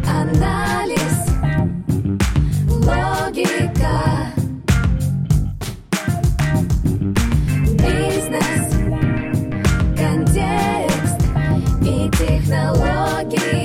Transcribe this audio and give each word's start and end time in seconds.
Психоанализ, 0.00 1.18
логика, 2.68 3.96
бизнес, 7.78 8.68
контекст 9.96 11.20
и 11.82 12.10
технологии. 12.10 13.60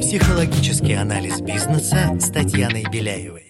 Психологический 0.00 0.94
анализ 0.94 1.40
бизнеса 1.40 2.18
с 2.18 2.30
Татьяной 2.30 2.84
Беляевой. 2.90 3.49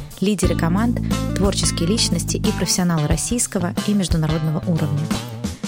лидеры 0.21 0.55
команд, 0.55 0.99
творческие 1.35 1.89
личности 1.89 2.37
и 2.37 2.51
профессионалы 2.51 3.07
российского 3.07 3.73
и 3.87 3.93
международного 3.93 4.59
уровня. 4.67 5.05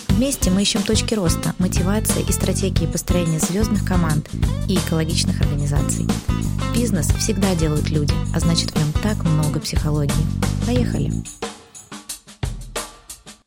Вместе 0.09 0.51
мы 0.51 0.61
ищем 0.61 0.83
точки 0.83 1.15
роста, 1.15 1.55
мотивации 1.57 2.23
и 2.27 2.31
стратегии 2.31 2.85
построения 2.85 3.39
звездных 3.39 3.85
команд 3.85 4.29
и 4.69 4.75
экологичных 4.75 5.41
организаций. 5.41 6.07
Бизнес 6.75 7.07
всегда 7.07 7.55
делают 7.55 7.89
люди, 7.89 8.13
а 8.33 8.39
значит 8.39 8.71
в 8.71 8.75
нем 8.77 8.93
так 9.01 9.23
много 9.25 9.59
психологии. 9.59 10.13
Поехали! 10.65 11.11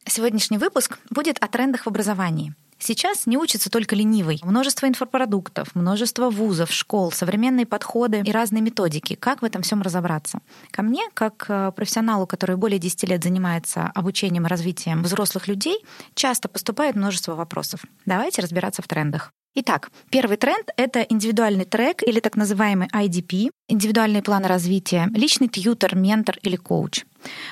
Сегодняшний 0.07 0.59
выпуск 0.59 0.99
будет 1.11 1.37
о 1.41 1.49
трендах 1.49 1.83
в 1.85 1.89
образовании– 1.89 2.55
Сейчас 2.79 3.27
не 3.27 3.39
учится 3.39 3.71
только 3.71 3.97
ленивый. 3.97 4.41
Множество 4.43 4.87
инфопродуктов, 4.87 5.75
множество 5.75 6.31
вузов, 6.31 6.71
школ, 6.71 7.11
современные 7.11 7.67
подходы 7.67 8.21
и 8.25 8.33
разные 8.33 8.63
методики. 8.63 9.15
Как 9.15 9.43
в 9.43 9.45
этом 9.45 9.63
всем 9.63 9.83
разобраться? 9.83 10.41
Ко 10.71 10.83
мне, 10.83 11.03
как 11.15 11.47
э, 11.49 11.73
профессионалу, 11.75 12.27
который 12.27 12.57
более 12.57 12.79
10 12.79 13.05
лет 13.05 13.25
занимается 13.25 13.91
обучением 13.95 14.47
и 14.47 14.49
развитием 14.49 15.03
взрослых 15.03 15.49
людей, 15.49 15.85
часто 16.15 16.49
поступает 16.49 16.97
множество 16.97 17.35
вопросов. 17.35 17.81
Давайте 18.05 18.43
разбираться 18.43 18.83
в 18.83 18.89
трендах. 18.89 19.33
Итак, 19.59 19.91
первый 20.11 20.37
тренд— 20.37 20.69
это 20.77 21.01
индивидуальный 21.01 21.65
трек 21.65 22.03
или 22.03 22.21
так 22.21 22.37
называемый 22.37 22.89
IDP, 22.89 23.49
индивидуальный 23.69 24.21
план 24.21 24.45
развития, 24.45 25.09
личный 25.15 25.49
тьютер, 25.49 25.97
ментор 25.97 26.37
или 26.43 26.57
коуч. 26.57 27.07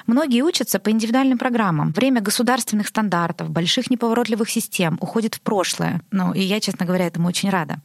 Многие 0.07 0.43
учатся 0.43 0.79
по 0.79 0.91
индивидуальным 0.91 1.39
программам. 1.39 1.93
Время 1.93 2.21
государственных 2.21 2.89
стандартов, 2.89 3.49
больших 3.49 3.91
неповоротливых 3.91 4.51
систем 4.51 4.99
уходит 5.01 5.37
в 5.37 5.41
прошлое. 5.41 6.03
Ну, 6.11 6.35
и 6.35 6.41
я, 6.41 6.61
честно 6.61 6.85
говоря, 6.85 7.07
этому 7.07 7.29
очень 7.29 7.49
рада. 7.49 7.81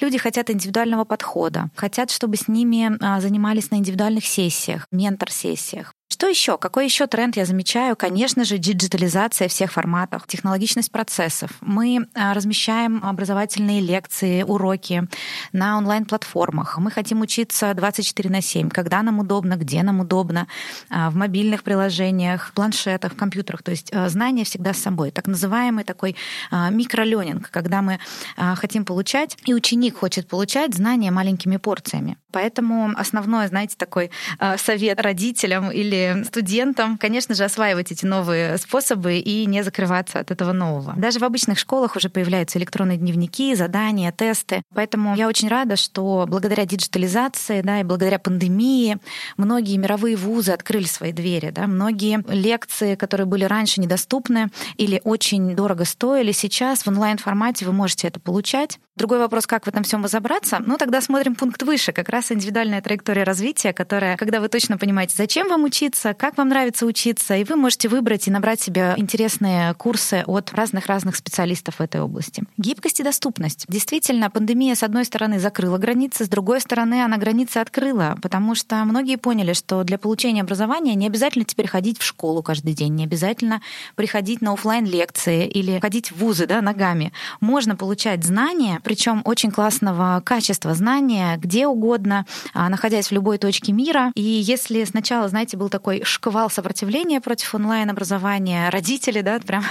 Люди 0.00 0.18
хотят 0.18 0.50
индивидуального 0.50 1.04
подхода, 1.04 1.70
хотят, 1.74 2.12
чтобы 2.12 2.36
с 2.36 2.46
ними 2.46 2.96
а, 3.00 3.20
занимались 3.20 3.72
на 3.72 3.76
индивидуальных 3.76 4.24
сессиях, 4.24 4.86
ментор-сессиях. 4.92 5.93
Что 6.08 6.28
еще? 6.28 6.58
Какой 6.58 6.84
еще 6.84 7.06
тренд 7.06 7.36
я 7.36 7.44
замечаю? 7.44 7.96
Конечно 7.96 8.44
же, 8.44 8.58
диджитализация 8.58 9.48
всех 9.48 9.72
форматов, 9.72 10.26
технологичность 10.26 10.92
процессов. 10.92 11.50
Мы 11.60 12.06
а, 12.14 12.34
размещаем 12.34 13.02
образовательные 13.04 13.80
лекции, 13.80 14.42
уроки 14.42 15.08
на 15.54 15.78
онлайн-платформах. 15.78 16.78
Мы 16.78 16.90
хотим 16.90 17.20
учиться 17.20 17.72
24 17.72 18.28
на 18.28 18.42
7, 18.42 18.68
когда 18.68 19.02
нам 19.02 19.20
удобно, 19.20 19.56
где 19.56 19.82
нам 19.82 20.00
удобно, 20.00 20.48
а, 20.90 21.10
в 21.10 21.16
мобильных 21.16 21.62
приложениях, 21.62 22.52
планшетах, 22.54 23.16
компьютерах. 23.16 23.62
То 23.62 23.70
есть 23.70 23.90
а, 23.94 24.08
знания 24.08 24.44
всегда 24.44 24.74
с 24.74 24.78
собой. 24.78 25.12
Так 25.12 25.26
называемый 25.26 25.84
такой 25.84 26.16
микроленинг, 26.50 27.50
когда 27.50 27.82
мы 27.82 27.98
хотим 28.36 28.84
получать, 28.84 29.36
и 29.44 29.54
ученик 29.54 29.96
хочет 29.98 30.26
получать 30.26 30.74
знания 30.74 31.10
маленькими 31.10 31.56
порциями. 31.56 32.16
Поэтому 32.32 32.90
основной, 32.96 33.46
знаете, 33.46 33.76
такой 33.78 34.10
совет 34.56 35.00
родителям 35.00 35.70
или 35.70 36.24
студентам, 36.24 36.98
конечно 36.98 37.34
же, 37.34 37.44
осваивать 37.44 37.92
эти 37.92 38.04
новые 38.04 38.58
способы 38.58 39.18
и 39.18 39.46
не 39.46 39.62
закрываться 39.62 40.18
от 40.18 40.30
этого 40.32 40.52
нового. 40.52 40.94
Даже 40.96 41.20
в 41.20 41.24
обычных 41.24 41.58
школах 41.58 41.94
уже 41.94 42.08
появляются 42.08 42.58
электронные 42.58 42.98
дневники, 42.98 43.54
задания, 43.54 44.10
тесты. 44.10 44.62
Поэтому 44.74 45.14
я 45.14 45.28
очень 45.28 45.43
рада, 45.48 45.76
что 45.76 46.26
благодаря 46.28 46.66
диджитализации 46.66 47.60
да, 47.60 47.80
и 47.80 47.84
благодаря 47.84 48.18
пандемии 48.18 48.98
многие 49.36 49.76
мировые 49.76 50.16
вузы 50.16 50.52
открыли 50.52 50.84
свои 50.84 51.12
двери. 51.12 51.50
Да, 51.50 51.66
многие 51.66 52.22
лекции, 52.28 52.94
которые 52.94 53.26
были 53.26 53.44
раньше 53.44 53.80
недоступны 53.80 54.48
или 54.76 55.00
очень 55.04 55.54
дорого 55.54 55.84
стоили, 55.84 56.32
сейчас 56.32 56.82
в 56.82 56.88
онлайн-формате 56.88 57.66
вы 57.66 57.72
можете 57.72 58.08
это 58.08 58.20
получать. 58.20 58.78
Другой 58.96 59.18
вопрос, 59.18 59.48
как 59.48 59.64
в 59.64 59.68
этом 59.68 59.82
всем 59.82 60.04
разобраться? 60.04 60.62
Ну, 60.64 60.76
тогда 60.76 61.00
смотрим 61.00 61.34
пункт 61.34 61.60
выше, 61.64 61.90
как 61.90 62.08
раз 62.08 62.30
индивидуальная 62.30 62.80
траектория 62.80 63.24
развития, 63.24 63.72
которая, 63.72 64.16
когда 64.16 64.38
вы 64.38 64.48
точно 64.48 64.78
понимаете, 64.78 65.14
зачем 65.18 65.48
вам 65.48 65.64
учиться, 65.64 66.14
как 66.14 66.36
вам 66.38 66.50
нравится 66.50 66.86
учиться, 66.86 67.34
и 67.34 67.42
вы 67.42 67.56
можете 67.56 67.88
выбрать 67.88 68.28
и 68.28 68.30
набрать 68.30 68.60
себе 68.60 68.94
интересные 68.96 69.74
курсы 69.74 70.22
от 70.24 70.52
разных-разных 70.52 71.16
специалистов 71.16 71.76
в 71.76 71.80
этой 71.80 72.02
области. 72.02 72.44
Гибкость 72.56 73.00
и 73.00 73.02
доступность. 73.02 73.64
Действительно, 73.66 74.30
пандемия, 74.30 74.76
с 74.76 74.84
одной 74.84 75.04
стороны, 75.04 75.40
закрыла 75.40 75.78
границы, 75.78 76.24
с 76.24 76.28
другой 76.28 76.60
стороны, 76.60 77.02
она 77.02 77.16
границы 77.16 77.58
открыла, 77.58 78.16
потому 78.22 78.54
что 78.54 78.76
многие 78.84 79.16
поняли, 79.16 79.54
что 79.54 79.82
для 79.82 79.98
получения 79.98 80.42
образования 80.42 80.94
не 80.94 81.08
обязательно 81.08 81.44
теперь 81.44 81.66
ходить 81.66 81.98
в 81.98 82.04
школу 82.04 82.44
каждый 82.44 82.74
день, 82.74 82.94
не 82.94 83.02
обязательно 83.02 83.60
приходить 83.96 84.40
на 84.40 84.52
офлайн 84.52 84.86
лекции 84.86 85.48
или 85.48 85.80
ходить 85.80 86.12
в 86.12 86.18
вузы 86.18 86.46
да, 86.46 86.62
ногами. 86.62 87.12
Можно 87.40 87.74
получать 87.74 88.22
знания, 88.22 88.80
причем 88.84 89.22
очень 89.24 89.50
классного 89.50 90.22
качества 90.24 90.74
знания 90.74 91.36
где 91.38 91.66
угодно, 91.66 92.26
а, 92.52 92.68
находясь 92.68 93.08
в 93.08 93.12
любой 93.12 93.38
точке 93.38 93.72
мира. 93.72 94.12
И 94.14 94.22
если 94.22 94.84
сначала, 94.84 95.28
знаете, 95.28 95.56
был 95.56 95.68
такой 95.68 96.02
шквал 96.04 96.50
сопротивления 96.50 97.20
против 97.20 97.54
онлайн-образования, 97.54 98.68
родители, 98.70 99.20
да, 99.20 99.40
прям 99.46 99.64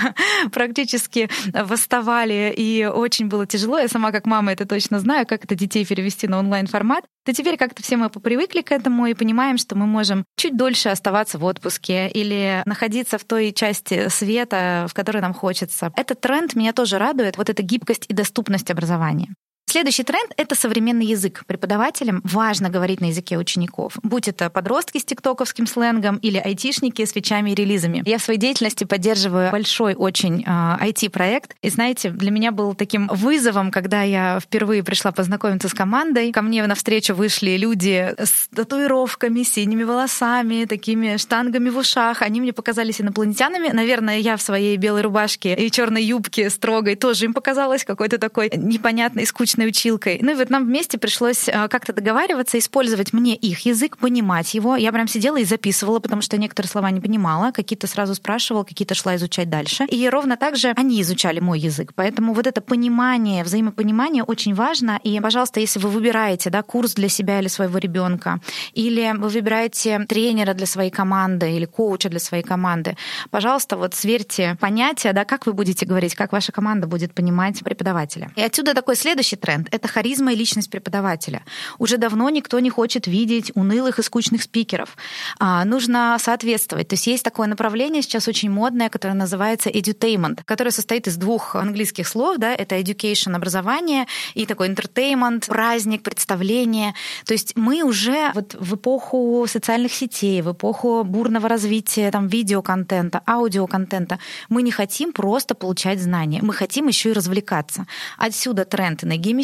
практически 0.51 1.29
восставали, 1.53 2.53
и 2.56 2.85
очень 2.85 3.28
было 3.28 3.46
тяжело. 3.46 3.79
Я 3.79 3.88
сама 3.88 4.12
как 4.12 4.25
мама 4.25 4.51
это 4.51 4.66
точно 4.66 5.00
знаю, 5.00 5.25
как 5.25 5.45
это 5.45 5.56
детей 5.56 5.85
перевести 5.85 6.28
на 6.28 6.40
онлайн-формат 6.40 7.06
то 7.25 7.34
теперь 7.34 7.57
как-то 7.57 7.81
все 7.84 7.97
мы 7.97 8.09
попривыкли 8.09 8.61
к 8.61 8.72
этому 8.72 9.06
и 9.07 9.13
понимаем, 9.13 9.57
что 9.57 9.75
мы 9.75 9.85
можем 9.85 10.25
чуть 10.38 10.57
дольше 10.57 10.89
оставаться 10.89 11.38
в 11.38 11.44
отпуске 11.44 12.09
или 12.09 12.61
находиться 12.66 13.17
в 13.17 13.23
той 13.23 13.51
части 13.53 14.09
света, 14.09 14.88
в 14.89 14.94
которой 14.94 15.22
нам 15.22 15.33
хочется. 15.33 15.91
Этот 15.95 16.22
тренд 16.22 16.56
меня 16.56 16.73
тоже 16.73 16.97
радует, 16.97 17.38
вот 17.38 17.50
эта 17.50 17.63
гибкость 17.63 18.06
и 18.09 18.13
доступность 18.13 18.72
образования. 18.72 19.33
Следующий 19.73 20.03
тренд— 20.03 20.31
это 20.38 20.53
современный 20.53 21.07
язык. 21.07 21.45
Преподавателям 21.47 22.22
важно 22.23 22.69
говорить 22.69 23.01
на 23.01 23.06
языке 23.06 23.39
учеников. 23.39 23.97
Будь 24.03 24.28
это 24.28 24.51
подростки 24.51 25.00
с 25.00 25.03
тиктоковским 25.03 25.66
сленгом 25.66 26.17
или 26.17 26.38
айтишники 26.38 27.03
с 27.03 27.11
фичами 27.11 27.50
и 27.50 27.56
релизами. 27.56 28.03
Я 28.06 28.19
в 28.19 28.22
своей 28.22 28.39
деятельности 28.39 28.83
поддерживаю 28.83 29.50
большой 29.50 29.95
очень 29.95 30.44
IT-проект. 30.44 31.53
А, 31.53 31.56
и 31.66 31.72
знаете, 31.72 32.12
для 32.12 32.29
меня 32.29 32.51
был 32.51 32.75
таким 32.75 33.07
вызовом, 33.07 33.72
когда 33.72 34.03
я 34.03 34.39
впервые 34.39 34.83
пришла 34.83 35.12
познакомиться 35.12 35.69
с 35.69 35.73
командой. 35.73 36.31
Ко 36.31 36.44
мне 36.44 36.63
навстречу 36.67 37.16
вышли 37.16 37.57
люди 37.57 38.13
с 38.19 38.50
татуировками, 38.56 39.41
синими 39.41 39.81
волосами, 39.81 40.66
такими 40.66 41.17
штангами 41.17 41.69
в 41.69 41.78
ушах. 41.78 42.22
Они 42.22 42.41
мне 42.41 42.53
показались 42.53 43.01
инопланетянами. 43.01 43.69
Наверное, 43.69 44.19
я 44.19 44.38
в 44.38 44.42
своей 44.44 44.77
белой 44.77 45.01
рубашке 45.01 45.56
и 45.56 45.71
черной 45.71 46.03
юбке 46.03 46.51
строгой 46.51 46.94
тоже 46.94 47.25
им 47.25 47.33
показалась 47.33 47.83
какой-то 47.83 48.19
такой 48.19 48.51
непонятной, 48.56 49.25
скучной 49.25 49.62
классной 49.63 49.68
училкой. 49.68 50.19
Ну 50.21 50.31
и 50.31 50.36
вот 50.36 50.50
нам 50.50 50.65
вместе 50.65 50.98
пришлось 50.98 51.50
а, 51.50 51.68
как-то 51.68 51.94
договариваться, 51.94 52.57
использовать 52.57 53.13
мне 53.13 53.36
их 53.36 53.65
язык, 53.65 53.98
понимать 53.98 54.54
его. 54.54 54.75
Я 54.75 54.92
прям 54.92 55.07
сидела 55.07 55.38
и 55.38 55.45
записывала, 55.45 56.00
потому 56.00 56.21
что 56.21 56.38
некоторые 56.38 56.69
слова 56.69 56.92
не 56.92 57.01
понимала, 57.01 57.51
какие-то 57.51 57.88
сразу 57.88 58.15
спрашивала, 58.15 58.63
какие-то 58.63 58.95
шла 58.95 59.15
изучать 59.15 59.50
дальше. 59.50 59.86
И 59.86 60.10
ровно 60.10 60.38
так 60.38 60.56
же 60.56 60.74
они 60.75 61.01
изучали 61.01 61.39
мой 61.39 61.60
язык. 61.60 61.94
Поэтому 61.95 62.33
вот 62.33 62.48
это 62.48 62.62
понимание, 62.62 63.44
взаимопонимание 63.44 64.24
очень 64.24 64.54
важно. 64.54 65.00
И, 65.04 65.19
пожалуйста, 65.19 65.60
если 65.60 65.80
вы 65.80 65.89
выбираете 65.89 66.50
да, 66.50 66.62
курс 66.62 66.94
для 66.94 67.09
себя 67.09 67.39
или 67.39 67.50
своего 67.50 67.77
ребенка, 67.77 68.39
или 68.74 69.13
вы 69.18 69.30
выбираете 69.30 70.00
тренера 70.07 70.54
для 70.54 70.66
своей 70.66 70.92
команды 70.92 71.51
или 71.51 71.66
коуча 71.66 72.09
для 72.09 72.19
своей 72.19 72.44
команды, 72.44 72.95
пожалуйста, 73.31 73.77
вот 73.77 73.94
сверьте 73.94 74.57
понятия, 74.59 75.13
да, 75.13 75.25
как 75.25 75.45
вы 75.45 75.54
будете 75.54 75.86
говорить, 75.86 76.16
как 76.16 76.31
ваша 76.31 76.51
команда 76.51 76.88
будет 76.88 77.13
понимать 77.13 77.59
преподавателя. 77.63 78.31
И 78.36 78.42
отсюда 78.42 78.74
такой 78.74 78.95
следующий 78.95 79.36
тренд 79.36 79.52
тренд— 79.53 79.67
это 79.71 79.88
харизма 79.88 80.33
и 80.33 80.35
личность 80.35 80.69
преподавателя. 80.69 81.44
Уже 81.79 81.97
давно 81.97 82.29
никто 82.29 82.59
не 82.59 82.69
хочет 82.69 83.07
видеть 83.07 83.51
унылых 83.55 84.00
и 84.00 84.03
скучных 84.03 84.44
спикеров. 84.44 84.97
А, 85.39 85.65
нужно 85.65 86.17
соответствовать. 86.19 86.88
То 86.88 86.94
есть 86.94 87.07
есть 87.07 87.23
такое 87.23 87.47
направление 87.47 88.01
сейчас 88.01 88.27
очень 88.27 88.50
модное, 88.50 88.89
которое 88.89 89.13
называется 89.13 89.69
edutainment, 89.69 90.41
которое 90.45 90.71
состоит 90.71 91.07
из 91.07 91.17
двух 91.17 91.55
английских 91.55 92.07
слов. 92.07 92.38
Да? 92.38 92.53
Это 92.53 92.79
education— 92.79 93.35
образование, 93.35 94.05
и 94.33 94.45
такой 94.45 94.69
entertainment— 94.69 95.47
праздник, 95.47 96.03
представление. 96.03 96.94
То 97.25 97.33
есть 97.33 97.53
мы 97.56 97.83
уже 97.83 98.31
вот 98.33 98.56
в 98.59 98.75
эпоху 98.75 99.45
социальных 99.47 99.94
сетей, 99.94 100.41
в 100.41 100.51
эпоху 100.51 101.03
бурного 101.03 101.47
развития 101.47 102.11
там, 102.11 102.27
видеоконтента, 102.27 103.21
аудиоконтента, 103.27 104.19
мы 104.49 104.63
не 104.63 104.71
хотим 104.71 105.13
просто 105.13 105.56
получать 105.56 106.01
знания, 106.01 106.39
мы 106.41 106.53
хотим 106.53 106.88
еще 106.88 107.09
и 107.09 107.13
развлекаться. 107.13 107.85
Отсюда 108.17 108.65
тренд 108.65 109.03
на 109.03 109.17
геймификацию 109.17 109.43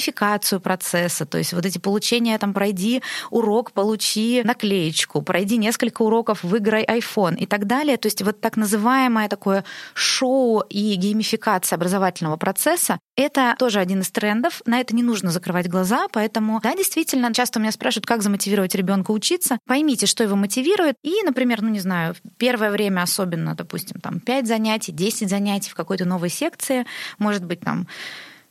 процесса, 0.60 1.26
то 1.26 1.38
есть 1.38 1.54
вот 1.54 1.66
эти 1.66 1.78
получения, 1.78 2.38
там, 2.38 2.54
пройди 2.54 3.02
урок, 3.30 3.72
получи 3.72 4.42
наклеечку, 4.44 5.22
пройди 5.22 5.58
несколько 5.58 6.02
уроков, 6.02 6.44
выиграй 6.44 6.84
iPhone 6.86 7.38
и 7.38 7.46
так 7.46 7.66
далее. 7.66 7.98
То 7.98 8.08
есть 8.08 8.22
вот 8.22 8.42
так 8.42 8.58
называемое 8.58 9.28
такое 9.30 9.64
шоу 9.94 10.62
и 10.70 10.96
геймификация 10.96 11.78
образовательного 11.78 12.38
процесса, 12.38 13.00
это 13.16 13.56
тоже 13.60 13.80
один 13.80 14.02
из 14.02 14.10
трендов. 14.12 14.62
На 14.66 14.80
это 14.80 14.96
не 14.96 15.04
нужно 15.04 15.32
закрывать 15.32 15.68
глаза, 15.68 16.08
поэтому, 16.12 16.60
да, 16.62 16.76
действительно, 16.76 17.34
часто 17.34 17.60
у 17.60 17.62
меня 17.62 17.72
спрашивают, 17.72 18.06
как 18.06 18.22
замотивировать 18.22 18.76
ребенка 18.76 19.12
учиться. 19.12 19.60
Поймите, 19.68 20.06
что 20.06 20.24
его 20.24 20.36
мотивирует. 20.36 20.96
И, 21.04 21.22
например, 21.24 21.62
ну 21.62 21.70
не 21.70 21.80
знаю, 21.80 22.16
первое 22.38 22.72
время 22.72 23.02
особенно, 23.02 23.56
допустим, 23.56 24.00
там 24.00 24.20
5 24.20 24.48
занятий, 24.48 24.92
10 24.92 25.30
занятий 25.30 25.70
в 25.70 25.76
какой-то 25.76 26.06
новой 26.06 26.30
секции, 26.30 26.86
может 27.18 27.44
быть, 27.44 27.60
там 27.60 27.88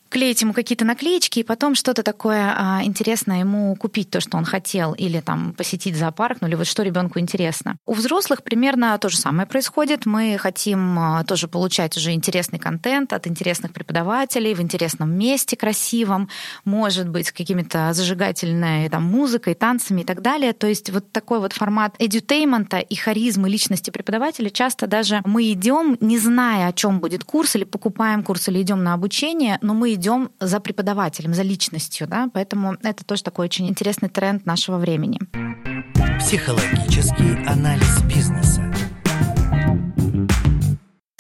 клеить 0.09 0.43
ему 0.43 0.53
какие-то 0.53 0.85
наклеечки 0.85 1.41
и 1.41 1.43
потом 1.43 1.75
что-то 1.75 2.03
такое 2.03 2.55
а, 2.57 2.81
интересное 2.85 3.41
ему 3.41 3.75
купить, 3.77 4.11
то, 4.11 4.21
что 4.21 4.37
он 4.37 4.45
хотел, 4.45 4.93
или 4.95 5.21
там 5.21 5.53
посетить 5.53 5.97
зоопарк, 5.97 6.39
ну 6.41 6.49
или 6.49 6.55
вот 6.55 6.67
что 6.67 6.83
ребенку 6.83 7.19
интересно. 7.19 7.77
У 7.87 7.95
взрослых 7.95 8.43
примерно 8.43 8.99
то 8.99 9.09
же 9.09 9.17
самое 9.17 9.47
происходит. 9.47 10.07
Мы 10.07 10.37
хотим 10.39 10.99
а, 10.99 11.25
тоже 11.25 11.49
получать 11.49 11.97
уже 11.97 12.13
интересный 12.13 12.59
контент 12.59 13.13
от 13.13 13.27
интересных 13.27 13.73
преподавателей 13.73 14.55
в 14.55 14.61
интересном 14.61 15.13
месте, 15.17 15.57
красивом, 15.57 16.29
может 16.65 17.09
быть, 17.09 17.29
с 17.29 17.33
какими-то 17.33 17.93
зажигательной 17.93 18.89
там, 18.89 19.05
музыкой, 19.05 19.55
танцами 19.55 20.03
и 20.03 20.05
так 20.05 20.23
далее. 20.23 20.53
То 20.53 20.67
есть 20.67 20.91
вот 20.91 21.13
такой 21.13 21.41
вот 21.41 21.53
формат 21.53 21.95
эдютеймента 21.99 22.79
и 22.79 22.95
харизмы 22.95 23.49
личности 23.49 23.91
преподавателя 23.91 24.51
часто 24.51 24.87
даже 24.87 25.21
мы 25.25 25.53
идем, 25.53 25.97
не 26.01 26.19
зная, 26.19 26.69
о 26.69 26.73
чем 26.73 27.01
будет 27.01 27.25
курс, 27.25 27.57
или 27.57 27.65
покупаем 27.65 28.23
курс, 28.23 28.49
или 28.49 28.63
идем 28.63 28.83
на 28.83 28.95
обучение, 28.95 29.59
но 29.63 29.75
мы 29.75 29.98
идем 29.99 30.31
за 30.41 30.61
преподавателем, 30.61 31.35
за 31.35 31.43
личностью, 31.43 32.07
да, 32.07 32.31
поэтому 32.33 32.77
это 32.83 33.05
тоже 33.05 33.23
такой 33.23 33.47
очень 33.47 33.69
интересный 33.69 34.09
тренд 34.09 34.47
нашего 34.47 34.79
времени. 34.79 35.19
Психологический 36.19 37.45
анализ 37.47 38.03
бизнеса. 38.03 38.65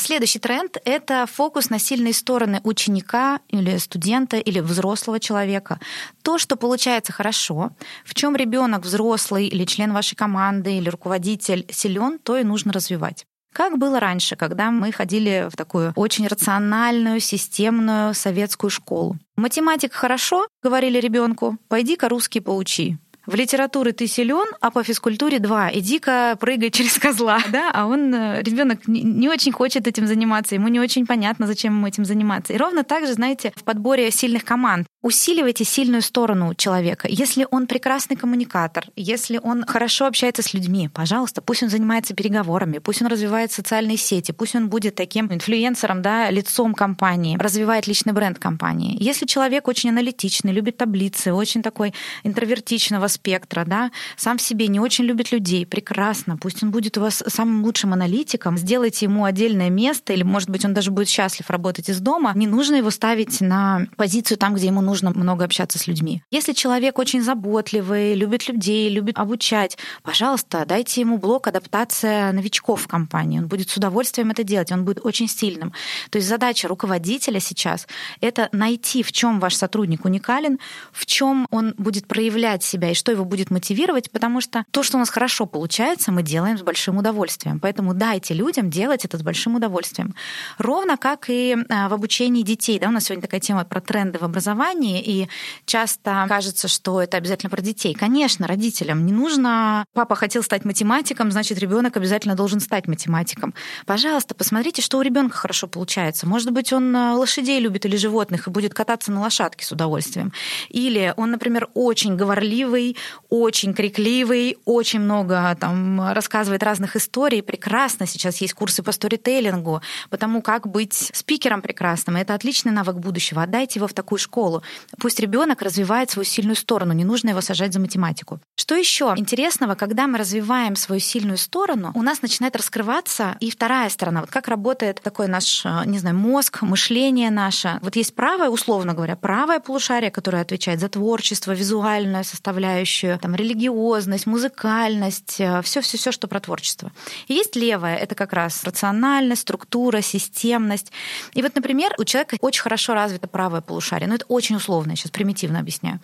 Следующий 0.00 0.38
тренд— 0.38 0.78
это 0.86 1.26
фокус 1.26 1.68
на 1.68 1.78
сильные 1.78 2.14
стороны 2.14 2.60
ученика 2.64 3.40
или 3.48 3.76
студента 3.76 4.38
или 4.38 4.60
взрослого 4.60 5.20
человека. 5.20 5.80
То, 6.22 6.38
что 6.38 6.56
получается 6.56 7.12
хорошо, 7.12 7.72
в 8.06 8.14
чем 8.14 8.34
ребенок 8.34 8.84
взрослый 8.84 9.48
или 9.48 9.66
член 9.66 9.92
вашей 9.92 10.14
команды 10.16 10.78
или 10.78 10.88
руководитель 10.88 11.66
силен, 11.70 12.18
то 12.18 12.38
и 12.38 12.42
нужно 12.42 12.72
развивать. 12.72 13.27
Как 13.52 13.78
было 13.78 13.98
раньше, 14.00 14.36
когда 14.36 14.70
мы 14.70 14.92
ходили 14.92 15.48
в 15.50 15.56
такую 15.56 15.92
очень 15.96 16.26
рациональную, 16.26 17.20
системную 17.20 18.14
советскую 18.14 18.70
школу. 18.70 19.16
Математика 19.36 19.96
хорошо, 19.96 20.46
говорили 20.62 20.98
ребенку, 20.98 21.56
пойди-ка 21.68 22.08
русский 22.08 22.40
поучи. 22.40 22.98
В 23.28 23.34
литературе 23.34 23.92
ты 23.92 24.06
силен, 24.06 24.46
а 24.62 24.70
по 24.70 24.82
физкультуре 24.82 25.38
два. 25.38 25.70
Иди-ка 25.70 26.38
прыгай 26.40 26.70
через 26.72 26.98
козла. 26.98 27.40
Да? 27.52 27.70
А 27.74 27.84
он, 27.86 28.14
э, 28.14 28.42
ребенок, 28.42 28.88
не 28.88 29.28
очень 29.28 29.52
хочет 29.52 29.86
этим 29.86 30.06
заниматься, 30.06 30.54
ему 30.54 30.68
не 30.68 30.80
очень 30.80 31.06
понятно, 31.06 31.46
зачем 31.46 31.74
ему 31.74 31.86
этим 31.86 32.06
заниматься. 32.06 32.54
И 32.54 32.56
ровно 32.56 32.84
так 32.84 33.06
же, 33.06 33.12
знаете, 33.12 33.52
в 33.54 33.64
подборе 33.64 34.10
сильных 34.10 34.46
команд. 34.46 34.86
Усиливайте 35.08 35.64
сильную 35.64 36.02
сторону 36.02 36.54
человека. 36.54 37.08
Если 37.10 37.46
он 37.50 37.66
прекрасный 37.66 38.14
коммуникатор, 38.14 38.84
если 38.94 39.40
он 39.42 39.64
хорошо 39.64 40.04
общается 40.04 40.42
с 40.42 40.52
людьми, 40.52 40.90
пожалуйста, 40.92 41.40
пусть 41.40 41.62
он 41.62 41.70
занимается 41.70 42.12
переговорами, 42.12 42.76
пусть 42.76 43.00
он 43.00 43.08
развивает 43.08 43.50
социальные 43.50 43.96
сети, 43.96 44.32
пусть 44.32 44.54
он 44.54 44.68
будет 44.68 44.96
таким 44.96 45.32
инфлюенсером, 45.32 46.02
да, 46.02 46.28
лицом 46.28 46.74
компании, 46.74 47.38
развивает 47.38 47.86
личный 47.86 48.12
бренд 48.12 48.38
компании. 48.38 49.02
Если 49.02 49.24
человек 49.24 49.66
очень 49.66 49.88
аналитичный, 49.88 50.52
любит 50.52 50.76
таблицы, 50.76 51.32
очень 51.32 51.62
такой 51.62 51.94
интровертичного 52.22 53.06
спектра, 53.06 53.64
да, 53.64 53.90
сам 54.18 54.36
в 54.36 54.42
себе 54.42 54.68
не 54.68 54.78
очень 54.78 55.06
любит 55.06 55.32
людей, 55.32 55.64
прекрасно, 55.64 56.36
пусть 56.36 56.62
он 56.62 56.70
будет 56.70 56.98
у 56.98 57.00
вас 57.00 57.24
самым 57.28 57.64
лучшим 57.64 57.94
аналитиком, 57.94 58.58
сделайте 58.58 59.06
ему 59.06 59.24
отдельное 59.24 59.70
место, 59.70 60.12
или, 60.12 60.22
может 60.22 60.50
быть, 60.50 60.66
он 60.66 60.74
даже 60.74 60.90
будет 60.90 61.08
счастлив 61.08 61.48
работать 61.48 61.88
из 61.88 61.98
дома, 61.98 62.32
не 62.34 62.46
нужно 62.46 62.74
его 62.74 62.90
ставить 62.90 63.40
на 63.40 63.86
позицию 63.96 64.36
там, 64.36 64.54
где 64.54 64.66
ему 64.66 64.82
нужно 64.82 64.97
много 65.02 65.44
общаться 65.44 65.78
с 65.78 65.86
людьми. 65.86 66.22
Если 66.30 66.52
человек 66.52 66.98
очень 66.98 67.22
заботливый, 67.22 68.14
любит 68.14 68.48
людей, 68.48 68.88
любит 68.88 69.18
обучать, 69.18 69.78
пожалуйста, 70.02 70.64
дайте 70.66 71.00
ему 71.00 71.18
блок 71.18 71.46
адаптация 71.46 72.32
новичков 72.32 72.82
в 72.82 72.88
компании, 72.88 73.38
он 73.38 73.46
будет 73.46 73.70
с 73.70 73.76
удовольствием 73.76 74.30
это 74.30 74.44
делать, 74.44 74.72
он 74.72 74.84
будет 74.84 75.04
очень 75.04 75.28
сильным. 75.28 75.72
То 76.10 76.18
есть 76.18 76.28
задача 76.28 76.68
руководителя 76.68 77.40
сейчас— 77.40 77.86
это 78.20 78.48
найти, 78.52 79.02
в 79.02 79.12
чем 79.12 79.40
ваш 79.40 79.54
сотрудник 79.54 80.04
уникален, 80.04 80.58
в 80.92 81.06
чем 81.06 81.46
он 81.50 81.74
будет 81.78 82.06
проявлять 82.06 82.62
себя 82.62 82.90
и 82.90 82.94
что 82.94 83.12
его 83.12 83.24
будет 83.24 83.50
мотивировать, 83.50 84.10
потому 84.10 84.40
что 84.40 84.64
то, 84.70 84.82
что 84.82 84.96
у 84.96 85.00
нас 85.00 85.10
хорошо 85.10 85.46
получается, 85.46 86.12
мы 86.12 86.22
делаем 86.22 86.58
с 86.58 86.62
большим 86.62 86.98
удовольствием. 86.98 87.60
Поэтому 87.60 87.94
дайте 87.94 88.34
людям 88.34 88.70
делать 88.70 89.04
это 89.04 89.18
с 89.18 89.22
большим 89.22 89.56
удовольствием. 89.56 90.14
Ровно 90.58 90.96
как 90.96 91.28
и 91.28 91.56
а, 91.68 91.88
в 91.88 91.94
обучении 91.94 92.42
детей. 92.42 92.78
Да, 92.78 92.88
у 92.88 92.90
нас 92.90 93.04
сегодня 93.04 93.22
такая 93.22 93.40
тема 93.40 93.64
про 93.64 93.80
тренды 93.80 94.18
в 94.18 94.22
образовании, 94.22 94.77
и 94.84 95.28
часто 95.64 96.26
кажется, 96.28 96.68
что 96.68 97.00
это 97.02 97.16
обязательно 97.16 97.50
про 97.50 97.60
детей. 97.60 97.94
Конечно, 97.94 98.46
родителям 98.46 99.04
не 99.06 99.12
нужно 99.12 99.84
папа 99.92 100.14
хотел 100.14 100.42
стать 100.42 100.64
математиком, 100.64 101.30
значит, 101.30 101.58
ребенок 101.58 101.96
обязательно 101.96 102.34
должен 102.34 102.60
стать 102.60 102.86
математиком. 102.86 103.54
Пожалуйста, 103.86 104.34
посмотрите, 104.34 104.82
что 104.82 104.98
у 104.98 105.02
ребенка 105.02 105.36
хорошо 105.36 105.66
получается. 105.66 106.26
Может 106.26 106.52
быть, 106.52 106.72
он 106.72 106.94
а, 106.94 107.14
лошадей 107.14 107.60
любит 107.60 107.84
или 107.84 107.96
животных 107.96 108.46
и 108.46 108.50
будет 108.50 108.74
кататься 108.74 109.10
на 109.12 109.20
лошадке 109.20 109.64
с 109.64 109.72
удовольствием. 109.72 110.32
Или 110.68 111.12
он, 111.16 111.30
например, 111.30 111.68
очень 111.74 112.16
говорливый, 112.16 112.96
очень 113.28 113.74
крикливый, 113.74 114.58
очень 114.64 115.00
много 115.00 115.56
там 115.60 116.12
рассказывает 116.12 116.62
разных 116.62 116.96
историй. 116.96 117.42
Прекрасно 117.42 118.06
сейчас 118.06 118.40
есть 118.40 118.54
курсы 118.54 118.82
по 118.82 118.92
сторителлингу, 118.92 119.82
потому 120.10 120.42
как 120.42 120.68
быть 120.68 121.10
спикером 121.12 121.62
прекрасным. 121.62 122.16
Это 122.16 122.34
отличный 122.34 122.72
навык 122.72 122.96
будущего. 122.96 123.42
Отдайте 123.42 123.78
его 123.78 123.88
в 123.88 123.92
такую 123.92 124.18
школу. 124.18 124.62
Пусть 124.98 125.20
ребенок 125.20 125.62
развивает 125.62 126.10
свою 126.10 126.24
сильную 126.24 126.56
сторону, 126.56 126.92
не 126.92 127.04
нужно 127.04 127.30
его 127.30 127.40
сажать 127.40 127.72
за 127.72 127.80
математику. 127.80 128.40
Что 128.56 128.74
еще 128.74 129.14
интересного, 129.16 129.74
когда 129.74 130.06
мы 130.06 130.18
развиваем 130.18 130.76
свою 130.76 131.00
сильную 131.00 131.38
сторону, 131.38 131.92
у 131.94 132.02
нас 132.02 132.22
начинает 132.22 132.56
раскрываться 132.56 133.36
и 133.40 133.50
вторая 133.50 133.88
сторона. 133.88 134.20
Вот 134.20 134.30
как 134.30 134.48
работает 134.48 135.00
такой 135.02 135.28
наш, 135.28 135.64
не 135.86 135.98
знаю, 135.98 136.16
мозг, 136.16 136.62
мышление 136.62 137.30
наше. 137.30 137.78
Вот 137.82 137.96
есть 137.96 138.14
правое, 138.14 138.48
условно 138.48 138.94
говоря, 138.94 139.16
правое 139.16 139.60
полушарие, 139.60 140.10
которое 140.10 140.42
отвечает 140.42 140.80
за 140.80 140.88
творчество, 140.88 141.52
визуальную 141.52 142.24
составляющую, 142.24 143.18
там, 143.18 143.34
религиозность, 143.34 144.26
музыкальность, 144.26 145.40
все-все-все, 145.62 146.12
что 146.12 146.28
про 146.28 146.40
творчество. 146.40 146.92
И 147.28 147.34
есть 147.34 147.56
левая, 147.56 147.96
это 147.96 148.14
как 148.14 148.32
раз 148.32 148.64
рациональность, 148.64 149.42
структура, 149.42 150.00
системность. 150.00 150.92
И 151.32 151.42
вот, 151.42 151.54
например, 151.54 151.94
у 151.98 152.04
человека 152.04 152.36
очень 152.40 152.62
хорошо 152.62 152.94
развито 152.94 153.28
правое 153.28 153.60
полушарие, 153.60 154.08
но 154.08 154.16
это 154.16 154.24
очень 154.26 154.57
условно, 154.58 154.90
я 154.90 154.96
сейчас 154.96 155.10
примитивно 155.10 155.60
объясняю. 155.60 156.00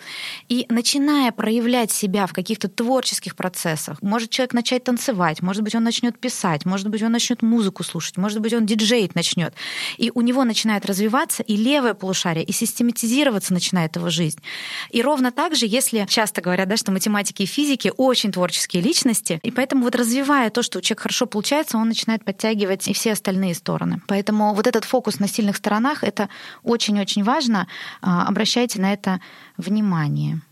И 0.49 0.67
начиная 0.69 1.31
проявлять 1.33 1.91
себя 1.91 2.27
в 2.27 2.33
каких-то 2.33 2.69
творческих 2.69 3.37
процессах, 3.37 4.01
может 4.03 4.31
человек 4.31 4.55
начать 4.55 4.85
танцевать, 4.85 5.43
может 5.43 5.63
быть, 5.63 5.75
он 5.75 5.85
начнет 5.85 6.19
писать, 6.19 6.65
может 6.65 6.89
быть, 6.89 7.03
он 7.03 7.13
начнет 7.13 7.43
музыку 7.43 7.83
слушать, 7.83 8.17
может 8.17 8.41
быть, 8.41 8.55
он 8.55 8.65
диджеить 8.67 9.15
начнет. 9.15 9.55
И 9.99 10.11
у 10.15 10.21
него 10.23 10.45
начинает 10.45 10.87
развиваться 10.87 11.43
и 11.43 11.57
левое 11.57 11.95
полушарие, 11.95 12.45
и 12.45 12.53
систематизироваться 12.53 13.53
начинает 13.53 13.97
его 13.97 14.09
жизнь. 14.11 14.39
И 14.91 15.03
ровно 15.03 15.31
так 15.31 15.55
же, 15.55 15.67
если 15.67 16.07
часто 16.09 16.41
говорят, 16.41 16.69
да, 16.69 16.77
что 16.77 16.93
математики 16.93 17.43
и 17.43 17.47
физики 17.47 17.93
очень 17.97 18.33
творческие 18.33 18.83
личности, 18.83 19.41
и 19.43 19.51
поэтому 19.51 19.85
вот 19.85 19.95
развивая 19.95 20.51
то, 20.51 20.63
что 20.63 20.79
у 20.79 20.81
человека 20.81 21.03
хорошо 21.03 21.27
получается, 21.27 21.77
он 21.77 21.89
начинает 21.89 22.25
подтягивать 22.25 22.89
и 22.89 22.93
все 22.93 23.13
остальные 23.13 23.55
стороны. 23.55 24.01
Поэтому 24.07 24.55
вот 24.55 24.67
этот 24.67 24.85
фокус 24.85 25.19
на 25.19 25.29
сильных 25.29 25.57
сторонах— 25.57 25.99
это 26.05 26.29
очень-очень 26.63 27.25
важно. 27.25 27.67
А, 28.01 28.27
обращайте 28.45 28.79
на 28.79 28.93
это 28.93 29.21
внимание. 29.57 30.43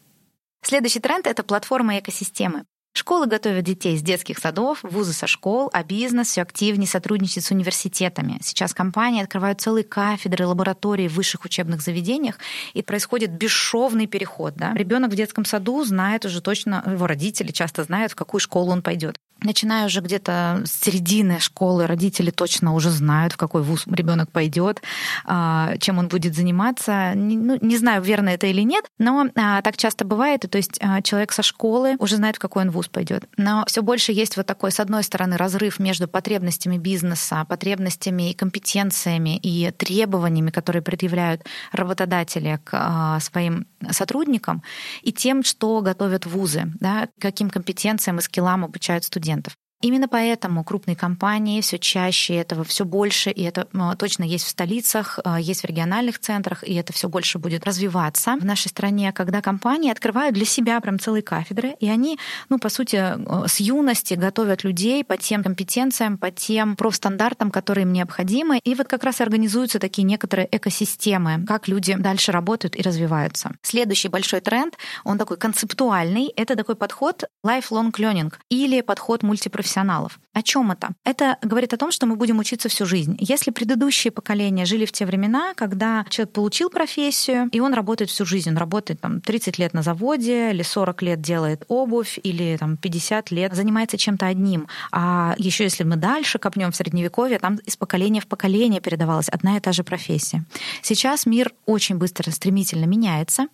Следующий 0.64 1.00
тренд— 1.00 1.26
это 1.26 1.42
платформа 1.42 1.98
экосистемы. 1.98 2.64
Школы 2.94 3.26
готовят 3.26 3.64
детей 3.64 3.98
с 3.98 4.02
детских 4.02 4.38
садов, 4.38 4.78
вузы 4.82 5.12
со 5.12 5.26
школ, 5.26 5.68
а 5.74 5.84
бизнес 5.84 6.28
все 6.28 6.40
активнее 6.40 6.88
сотрудничает 6.88 7.44
с 7.44 7.50
университетами. 7.50 8.38
Сейчас 8.40 8.72
компании 8.72 9.22
открывают 9.22 9.60
целые 9.60 9.84
кафедры, 9.84 10.46
лаборатории 10.46 11.06
в 11.06 11.14
высших 11.14 11.44
учебных 11.44 11.82
заведениях, 11.82 12.38
и 12.72 12.82
происходит 12.82 13.30
бесшовный 13.32 14.06
переход. 14.06 14.54
Да? 14.56 14.72
Ребенок 14.72 15.10
в 15.10 15.14
детском 15.14 15.44
саду 15.44 15.84
знает 15.84 16.24
уже 16.24 16.40
точно, 16.40 16.82
его 16.86 17.06
родители 17.06 17.52
часто 17.52 17.84
знают, 17.84 18.12
в 18.12 18.16
какую 18.16 18.40
школу 18.40 18.72
он 18.72 18.80
пойдет. 18.80 19.16
Начиная 19.42 19.86
уже 19.86 20.00
где-то 20.00 20.62
с 20.64 20.84
середины 20.84 21.40
школы, 21.40 21.86
родители 21.86 22.30
точно 22.30 22.74
уже 22.74 22.90
знают, 22.90 23.32
в 23.32 23.36
какой 23.36 23.62
вуз 23.62 23.84
ребенок 23.86 24.30
пойдет, 24.30 24.82
а, 25.24 25.76
чем 25.78 25.98
он 25.98 26.08
будет 26.08 26.34
заниматься. 26.34 27.12
Ну, 27.14 27.58
не 27.60 27.76
знаю, 27.76 28.02
верно 28.02 28.30
это 28.30 28.46
или 28.46 28.62
нет, 28.62 28.84
но 28.98 29.28
а, 29.34 29.62
так 29.62 29.76
часто 29.76 30.04
бывает. 30.04 30.42
То 30.48 30.58
есть 30.58 30.78
а, 30.80 31.02
человек 31.02 31.32
со 31.32 31.42
школы 31.42 31.96
уже 31.98 32.16
знает, 32.16 32.36
в 32.36 32.38
какой 32.38 32.62
он 32.62 32.70
вуз 32.70 32.88
пойдет. 32.88 33.24
Но 33.36 33.64
все 33.66 33.82
больше 33.82 34.12
есть 34.12 34.36
вот 34.36 34.46
такой, 34.46 34.70
с 34.70 34.80
одной 34.80 35.02
стороны, 35.02 35.36
разрыв 35.36 35.78
между 35.78 36.06
потребностями 36.06 36.78
бизнеса, 36.78 37.44
потребностями 37.48 38.30
и 38.30 38.34
компетенциями 38.34 39.38
и 39.38 39.70
требованиями, 39.72 40.50
которые 40.50 40.82
предъявляют 40.82 41.44
работодатели 41.72 42.60
к 42.64 43.18
своим 43.20 43.66
сотрудникам, 43.90 44.62
и 45.02 45.12
тем, 45.12 45.42
что 45.42 45.80
готовят 45.80 46.26
вузы, 46.26 46.72
да, 46.80 47.08
каким 47.18 47.50
компетенциям 47.50 48.18
и 48.18 48.22
скиллам 48.22 48.64
обучают 48.64 49.04
студентов 49.04 49.31
клиентов. 49.32 49.56
Именно 49.82 50.06
поэтому 50.06 50.62
крупные 50.62 50.94
компании 50.94 51.60
все 51.60 51.76
чаще 51.76 52.36
этого 52.36 52.62
все 52.62 52.84
больше, 52.84 53.30
и 53.30 53.42
это 53.42 53.66
точно 53.98 54.22
есть 54.22 54.44
в 54.44 54.48
столицах, 54.48 55.18
а, 55.24 55.40
есть 55.40 55.62
в 55.62 55.64
региональных 55.64 56.20
центрах, 56.20 56.62
и 56.62 56.72
это 56.74 56.92
все 56.92 57.08
больше 57.08 57.40
будет 57.40 57.64
развиваться. 57.64 58.36
В 58.40 58.44
нашей 58.44 58.68
стране, 58.68 59.12
когда 59.12 59.42
компании 59.42 59.90
открывают 59.90 60.36
для 60.36 60.44
себя 60.44 60.80
прям 60.80 61.00
целые 61.00 61.22
кафедры, 61.22 61.74
и 61.80 61.88
они, 61.88 62.16
ну, 62.48 62.60
по 62.60 62.68
сути, 62.68 62.96
э, 62.96 63.48
с 63.48 63.58
юности 63.58 64.14
готовят 64.14 64.62
людей 64.62 65.02
по 65.02 65.16
тем 65.16 65.42
компетенциям, 65.42 66.16
по 66.16 66.30
тем 66.30 66.76
профстандартам, 66.76 67.50
которые 67.50 67.82
им 67.82 67.92
необходимы, 67.92 68.60
и 68.62 68.76
вот 68.76 68.86
как 68.86 69.02
раз 69.02 69.20
организуются 69.20 69.80
такие 69.80 70.04
некоторые 70.04 70.48
экосистемы, 70.52 71.44
как 71.44 71.66
люди 71.66 71.94
дальше 71.94 72.30
работают 72.30 72.76
и 72.76 72.82
развиваются. 72.82 73.50
Следующий 73.62 74.08
большой 74.08 74.40
тренд, 74.40 74.78
он 75.02 75.18
такой 75.18 75.38
концептуальный, 75.38 76.32
это 76.36 76.54
такой 76.54 76.76
подход 76.76 77.24
lifelong 77.44 77.90
learning 77.90 78.32
или 78.48 78.80
подход 78.80 79.24
мультипрофессиональный 79.24 79.71
профессионалов. 79.72 80.18
О 80.34 80.42
чем 80.42 80.70
это? 80.70 80.90
Это 81.04 81.36
говорит 81.42 81.74
о 81.74 81.76
том, 81.76 81.92
что 81.92 82.06
мы 82.06 82.16
будем 82.16 82.38
учиться 82.38 82.68
всю 82.68 82.86
жизнь. 82.86 83.16
Если 83.20 83.50
предыдущие 83.50 84.10
поколения 84.10 84.64
жили 84.64 84.86
в 84.86 84.92
те 84.92 85.04
времена, 85.04 85.52
когда 85.54 86.06
человек 86.08 86.32
получил 86.32 86.70
профессию, 86.70 87.48
и 87.52 87.60
он 87.60 87.74
работает 87.74 88.10
всю 88.10 88.24
жизнь, 88.24 88.48
он 88.48 88.56
работает 88.56 89.00
там 89.00 89.20
30 89.20 89.58
лет 89.58 89.74
на 89.74 89.82
заводе, 89.82 90.50
или 90.50 90.62
40 90.62 91.02
лет 91.02 91.20
делает 91.20 91.64
обувь, 91.68 92.18
или 92.22 92.56
там 92.56 92.76
50 92.76 93.30
лет 93.30 93.54
занимается 93.54 93.98
чем-то 93.98 94.26
одним. 94.26 94.68
А 94.90 95.34
еще 95.36 95.64
если 95.64 95.84
мы 95.84 95.96
дальше 95.96 96.38
копнем 96.38 96.70
в 96.72 96.76
средневековье, 96.76 97.38
там 97.38 97.56
из 97.56 97.76
поколения 97.76 98.20
в 98.20 98.26
поколение 98.26 98.80
передавалась 98.80 99.28
одна 99.28 99.58
и 99.58 99.60
та 99.60 99.72
же 99.72 99.84
профессия. 99.84 100.44
Сейчас 100.82 101.26
мир 101.26 101.52
очень 101.66 101.96
быстро, 101.96 102.30
стремительно 102.30 102.86
меняется, 102.86 103.46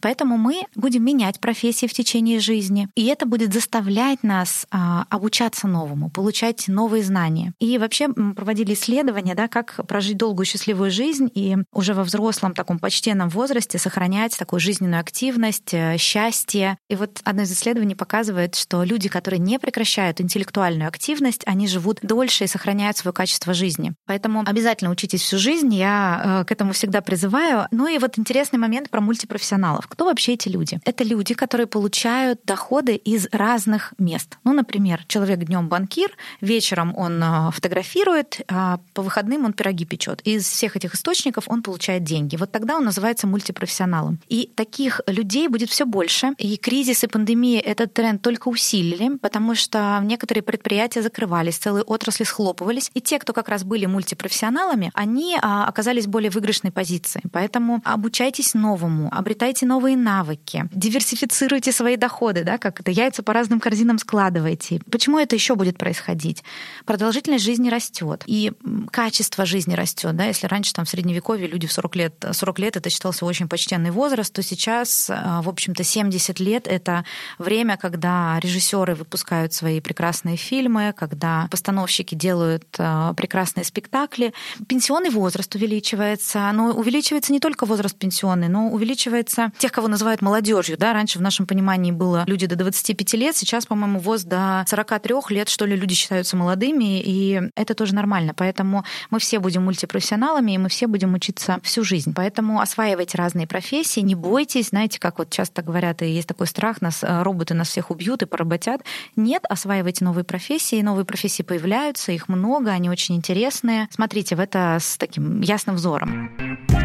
поэтому 0.00 0.36
мы 0.36 0.62
будем 0.74 1.04
менять 1.04 1.38
профессии 1.38 1.86
в 1.86 1.92
течение 1.92 2.40
жизни, 2.40 2.88
и 2.96 3.06
это 3.06 3.24
будет 3.24 3.52
заставлять 3.52 4.24
нас 4.24 4.66
а, 4.70 5.06
обучаться 5.10 5.63
учиться 5.64 5.68
новому, 5.68 6.10
получать 6.10 6.68
новые 6.68 7.02
знания. 7.02 7.52
И 7.60 7.78
вообще 7.78 8.08
проводили 8.08 8.74
исследования, 8.74 9.34
да, 9.34 9.48
как 9.48 9.80
прожить 9.86 10.16
долгую 10.16 10.46
счастливую 10.46 10.90
жизнь 10.90 11.30
и 11.34 11.56
уже 11.72 11.94
во 11.94 12.04
взрослом 12.04 12.54
таком 12.54 12.78
почтенном 12.78 13.28
возрасте 13.28 13.78
сохранять 13.78 14.38
такую 14.38 14.60
жизненную 14.60 15.00
активность, 15.00 15.74
э, 15.74 15.96
счастье. 15.98 16.76
И 16.90 16.96
вот 16.96 17.20
одно 17.24 17.42
из 17.42 17.52
исследований 17.52 17.94
показывает, 17.94 18.54
что 18.54 18.84
люди, 18.84 19.08
которые 19.08 19.40
не 19.40 19.58
прекращают 19.58 20.20
интеллектуальную 20.20 20.88
активность, 20.88 21.42
они 21.46 21.66
живут 21.66 21.98
дольше 22.02 22.44
и 22.44 22.46
сохраняют 22.48 22.96
свое 22.96 23.12
качество 23.12 23.54
жизни. 23.54 23.94
Поэтому 24.06 24.42
обязательно 24.46 24.90
учитесь 24.90 25.22
всю 25.22 25.38
жизнь, 25.38 25.74
я 25.74 26.42
э, 26.42 26.44
к 26.44 26.52
этому 26.52 26.72
всегда 26.72 27.00
призываю. 27.00 27.66
Ну 27.70 27.88
и 27.88 27.98
вот 27.98 28.18
интересный 28.18 28.58
момент 28.58 28.90
про 28.90 29.00
мультипрофессионалов. 29.00 29.86
Кто 29.88 30.04
вообще 30.04 30.34
эти 30.34 30.48
люди? 30.48 30.78
Это 30.84 31.04
люди, 31.04 31.34
которые 31.34 31.66
получают 31.66 32.40
доходы 32.44 32.94
из 32.94 33.28
разных 33.32 33.94
мест. 33.98 34.38
Ну, 34.44 34.52
например, 34.52 35.04
человек 35.06 35.38
днем 35.54 35.68
банкир, 35.68 36.10
вечером 36.40 36.94
он 36.96 37.22
а, 37.22 37.50
фотографирует, 37.52 38.40
а 38.48 38.80
по 38.92 39.02
выходным 39.02 39.44
он 39.44 39.52
пироги 39.52 39.84
печет. 39.84 40.20
Из 40.24 40.44
всех 40.44 40.76
этих 40.76 40.94
источников 40.94 41.44
он 41.46 41.62
получает 41.62 42.02
деньги. 42.02 42.36
Вот 42.36 42.50
тогда 42.50 42.76
он 42.76 42.84
называется 42.84 43.28
мультипрофессионалом. 43.28 44.18
И 44.28 44.50
таких 44.56 45.00
людей 45.06 45.46
будет 45.46 45.70
все 45.70 45.86
больше. 45.86 46.32
И 46.38 46.56
кризис 46.56 47.04
и 47.04 47.06
пандемия 47.06 47.60
этот 47.60 47.94
тренд 47.94 48.20
только 48.20 48.48
усилили, 48.48 49.16
потому 49.18 49.54
что 49.54 50.00
некоторые 50.02 50.42
предприятия 50.42 51.02
закрывались, 51.02 51.58
целые 51.58 51.84
отрасли 51.84 52.24
схлопывались. 52.24 52.90
И 52.94 53.00
те, 53.00 53.20
кто 53.20 53.32
как 53.32 53.48
раз 53.48 53.62
были 53.62 53.86
мультипрофессионалами, 53.86 54.90
они 54.94 55.38
а, 55.40 55.66
оказались 55.68 56.06
в 56.06 56.10
более 56.10 56.30
выигрышной 56.30 56.72
позиции. 56.72 57.22
Поэтому 57.32 57.80
обучайтесь 57.84 58.54
новому, 58.54 59.08
обретайте 59.12 59.66
новые 59.66 59.96
навыки, 59.96 60.68
диверсифицируйте 60.72 61.70
свои 61.70 61.96
доходы, 61.96 62.42
да, 62.42 62.58
как 62.58 62.80
это 62.80 62.90
яйца 62.90 63.22
по 63.22 63.32
разным 63.32 63.60
корзинам 63.60 63.98
складывайте. 63.98 64.80
Почему 64.90 65.18
это 65.18 65.36
еще 65.36 65.43
еще 65.44 65.56
будет 65.56 65.76
происходить? 65.76 66.42
Продолжительность 66.86 67.44
жизни 67.44 67.68
растет, 67.68 68.22
и 68.26 68.52
качество 68.90 69.44
жизни 69.44 69.74
растет. 69.74 70.16
Да? 70.16 70.24
Если 70.24 70.46
раньше 70.46 70.72
там, 70.72 70.86
в 70.86 70.88
Средневековье 70.88 71.46
люди 71.46 71.66
в 71.66 71.72
40 71.72 71.96
лет, 71.96 72.24
40 72.32 72.58
лет 72.58 72.76
это 72.76 72.88
считался 72.88 73.26
очень 73.26 73.46
почтенный 73.46 73.90
возраст, 73.90 74.32
то 74.32 74.42
сейчас, 74.42 75.10
а, 75.10 75.42
в 75.42 75.48
общем-то, 75.48 75.84
70 75.84 76.40
лет— 76.40 76.66
это 76.68 77.04
время, 77.38 77.76
когда 77.76 78.38
режиссеры 78.40 78.94
выпускают 78.94 79.52
свои 79.52 79.80
прекрасные 79.80 80.36
фильмы, 80.36 80.94
когда 80.96 81.46
постановщики 81.50 82.14
делают 82.14 82.64
а, 82.78 83.12
прекрасные 83.12 83.64
спектакли. 83.64 84.32
Пенсионный 84.66 85.10
возраст 85.10 85.54
увеличивается, 85.54 86.50
но 86.52 86.70
увеличивается 86.70 87.32
не 87.32 87.40
только 87.40 87.66
возраст 87.66 87.96
пенсионный, 87.96 88.48
но 88.48 88.68
увеличивается 88.68 89.52
тех, 89.58 89.72
кого 89.72 89.88
называют 89.88 90.22
молодежью. 90.22 90.78
Да? 90.78 90.94
Раньше 90.94 91.18
в 91.18 91.22
нашем 91.22 91.46
понимании 91.46 91.92
было 91.92 92.24
люди 92.26 92.46
до 92.46 92.56
25 92.56 93.12
лет, 93.14 93.36
сейчас, 93.36 93.66
по-моему, 93.66 93.98
ВОЗ 93.98 94.24
до 94.24 94.64
43 94.66 95.14
лет, 95.30 95.48
что 95.48 95.64
ли, 95.66 95.76
люди 95.76 95.94
считаются 95.94 96.36
молодыми, 96.36 97.00
и 97.00 97.40
это 97.56 97.74
тоже 97.74 97.94
нормально. 97.94 98.34
Поэтому 98.34 98.84
мы 99.10 99.18
все 99.18 99.38
будем 99.38 99.64
мультипрофессионалами, 99.64 100.52
и 100.52 100.58
мы 100.58 100.68
все 100.68 100.86
будем 100.86 101.14
учиться 101.14 101.58
всю 101.62 101.84
жизнь. 101.84 102.12
Поэтому 102.14 102.60
осваивайте 102.60 103.18
разные 103.18 103.46
профессии, 103.46 104.00
не 104.00 104.14
бойтесь, 104.14 104.68
знаете, 104.68 104.98
как 104.98 105.18
вот 105.18 105.30
часто 105.30 105.62
говорят, 105.62 106.02
и 106.02 106.06
есть 106.06 106.28
такой 106.28 106.46
страх, 106.46 106.80
нас 106.80 107.02
э, 107.02 107.22
роботы 107.22 107.54
нас 107.54 107.68
всех 107.68 107.90
убьют 107.90 108.22
и 108.22 108.26
поработят. 108.26 108.82
Нет, 109.16 109.44
осваивайте 109.48 110.04
новые 110.04 110.24
профессии, 110.24 110.80
новые 110.82 111.04
профессии 111.04 111.42
появляются, 111.42 112.12
их 112.12 112.28
много, 112.28 112.70
они 112.70 112.90
очень 112.90 113.16
интересные. 113.16 113.88
Смотрите 113.90 114.36
в 114.36 114.40
это 114.40 114.78
с 114.80 114.96
таким 114.96 115.40
ясным 115.40 115.76
взором. 115.76 116.30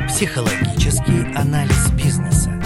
Психологический 0.08 1.34
анализ 1.36 1.92
бизнеса. 1.92 2.59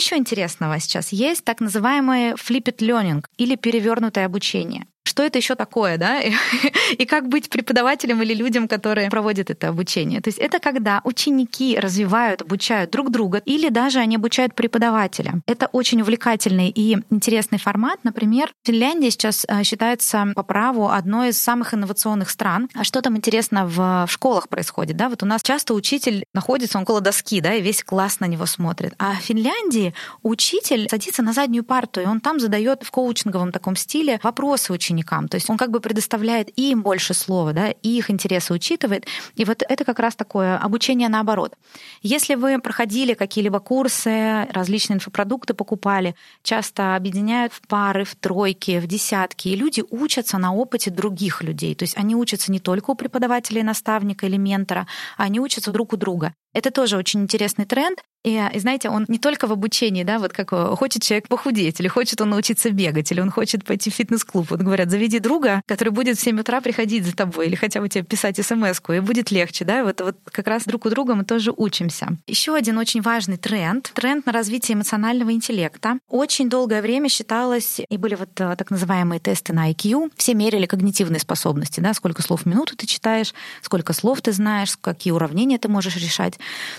Еще 0.00 0.16
интересного 0.16 0.80
сейчас? 0.80 1.12
Есть 1.12 1.44
так 1.44 1.60
называемый 1.60 2.30
flipped 2.30 2.78
learning 2.78 3.22
или 3.36 3.54
перевернутое 3.54 4.24
обучение 4.24 4.86
что 5.04 5.22
это 5.22 5.38
еще 5.38 5.54
такое, 5.54 5.96
да, 5.96 6.20
и, 6.98 7.04
как 7.06 7.28
быть 7.28 7.48
преподавателем 7.50 8.22
или 8.22 8.34
людям, 8.34 8.68
которые 8.68 9.10
проводят 9.10 9.50
это 9.50 9.68
обучение. 9.68 10.20
То 10.20 10.28
есть 10.28 10.38
это 10.38 10.58
когда 10.60 11.00
ученики 11.04 11.78
развивают, 11.78 12.42
обучают 12.42 12.90
друг 12.90 13.10
друга, 13.10 13.42
или 13.44 13.68
даже 13.70 13.98
они 13.98 14.16
обучают 14.16 14.54
преподавателя. 14.54 15.40
Это 15.46 15.68
очень 15.72 16.00
увлекательный 16.02 16.68
и 16.68 16.98
интересный 17.10 17.58
формат. 17.58 18.00
Например, 18.04 18.52
Финляндия 18.64 19.10
сейчас 19.10 19.46
э, 19.48 19.62
считается 19.64 20.32
по 20.34 20.42
праву 20.42 20.88
одной 20.88 21.30
из 21.30 21.40
самых 21.40 21.74
инновационных 21.74 22.30
стран. 22.30 22.68
А 22.74 22.84
что 22.84 23.00
там 23.00 23.16
интересно 23.16 23.66
в, 23.66 24.06
в 24.06 24.10
школах 24.10 24.48
происходит? 24.48 24.96
Да? 24.96 25.08
Вот 25.08 25.22
у 25.22 25.26
нас 25.26 25.42
часто 25.42 25.74
учитель 25.74 26.24
находится 26.34 26.78
около 26.78 27.00
доски, 27.00 27.40
да, 27.40 27.54
и 27.54 27.62
весь 27.62 27.82
класс 27.82 28.20
на 28.20 28.26
него 28.26 28.46
смотрит. 28.46 28.94
А 28.98 29.14
в 29.14 29.22
Финляндии 29.24 29.94
учитель 30.22 30.88
садится 30.90 31.22
на 31.22 31.32
заднюю 31.32 31.64
парту, 31.64 32.00
и 32.00 32.04
он 32.04 32.20
там 32.20 32.38
задает 32.38 32.82
в 32.82 32.90
коучинговом 32.90 33.50
таком 33.52 33.76
стиле 33.76 34.20
вопросы 34.22 34.72
ученикам 34.72 34.89
ученикам. 34.90 35.28
То 35.28 35.36
есть 35.36 35.48
он 35.50 35.56
как 35.56 35.70
бы 35.70 35.80
предоставляет 35.80 36.50
им 36.58 36.82
больше 36.82 37.14
слова, 37.14 37.52
да, 37.52 37.70
и 37.70 37.88
их 37.88 38.10
интересы 38.10 38.52
учитывает. 38.52 39.06
И 39.36 39.44
вот 39.44 39.62
это 39.68 39.84
как 39.84 39.98
раз 39.98 40.16
такое 40.16 40.58
обучение 40.58 41.08
наоборот. 41.08 41.54
Если 42.02 42.34
вы 42.34 42.58
проходили 42.60 43.14
какие-либо 43.14 43.60
курсы, 43.60 44.46
различные 44.50 44.96
инфопродукты 44.96 45.54
покупали, 45.54 46.14
часто 46.42 46.96
объединяют 46.96 47.52
в 47.52 47.60
пары, 47.66 48.04
в 48.04 48.14
тройки, 48.16 48.80
в 48.80 48.86
десятки, 48.86 49.48
и 49.48 49.56
люди 49.56 49.82
учатся 49.90 50.38
на 50.38 50.52
опыте 50.52 50.90
других 50.90 51.42
людей. 51.42 51.74
То 51.74 51.84
есть 51.84 51.96
они 51.96 52.16
учатся 52.16 52.52
не 52.52 52.58
только 52.58 52.90
у 52.90 52.94
преподавателя 52.94 53.62
наставника 53.62 54.26
или 54.26 54.36
ментора, 54.36 54.86
а 55.16 55.24
они 55.24 55.40
учатся 55.40 55.70
друг 55.72 55.92
у 55.92 55.96
друга. 55.96 56.34
Это 56.52 56.70
тоже 56.70 56.96
очень 56.96 57.22
интересный 57.22 57.64
тренд. 57.64 58.00
И, 58.22 58.38
и 58.52 58.58
знаете, 58.58 58.90
он 58.90 59.06
не 59.08 59.18
только 59.18 59.46
в 59.46 59.52
обучении, 59.52 60.02
да, 60.02 60.18
вот 60.18 60.32
как 60.34 60.52
э, 60.52 60.76
хочет 60.76 61.02
человек 61.02 61.26
похудеть, 61.28 61.80
или 61.80 61.88
хочет 61.88 62.20
он 62.20 62.30
научиться 62.30 62.70
бегать, 62.70 63.10
или 63.10 63.20
он 63.20 63.30
хочет 63.30 63.64
пойти 63.64 63.90
в 63.90 63.94
фитнес-клуб. 63.94 64.50
Вот 64.50 64.60
говорят, 64.60 64.90
заведи 64.90 65.20
друга, 65.20 65.62
который 65.66 65.88
будет 65.88 66.18
в 66.18 66.20
7 66.20 66.38
утра 66.38 66.60
приходить 66.60 67.06
за 67.06 67.16
тобой, 67.16 67.46
или 67.46 67.54
хотя 67.54 67.80
бы 67.80 67.88
тебе 67.88 68.04
писать 68.04 68.36
смс 68.44 68.80
и 68.90 69.00
будет 69.00 69.30
легче, 69.30 69.64
да, 69.64 69.84
вот, 69.84 70.02
вот 70.02 70.16
как 70.30 70.48
раз 70.48 70.64
друг 70.64 70.84
у 70.84 70.90
друга 70.90 71.14
мы 71.14 71.24
тоже 71.24 71.50
учимся. 71.56 72.08
Еще 72.26 72.54
один 72.54 72.76
очень 72.76 73.00
важный 73.00 73.38
тренд, 73.38 73.90
тренд 73.94 74.26
на 74.26 74.32
развитие 74.32 74.74
эмоционального 74.74 75.32
интеллекта. 75.32 75.98
Очень 76.08 76.50
долгое 76.50 76.82
время 76.82 77.08
считалось, 77.08 77.80
и 77.88 77.96
были 77.96 78.16
вот 78.16 78.38
э, 78.38 78.54
так 78.56 78.70
называемые 78.70 79.20
тесты 79.20 79.54
на 79.54 79.70
IQ, 79.70 80.12
все 80.16 80.34
мерили 80.34 80.66
когнитивные 80.66 81.20
способности, 81.20 81.80
да, 81.80 81.94
сколько 81.94 82.20
слов 82.20 82.42
в 82.42 82.46
минуту 82.46 82.76
ты 82.76 82.86
читаешь, 82.86 83.32
сколько 83.62 83.94
слов 83.94 84.20
ты 84.20 84.32
знаешь, 84.32 84.76
какие 84.78 85.12
уравнения 85.12 85.56
ты 85.56 85.68
можешь 85.68 85.96
решать. 85.96 86.38